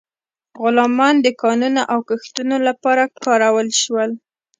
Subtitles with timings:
[0.61, 4.11] غلامان د کانونو او کښتونو لپاره کارول شول.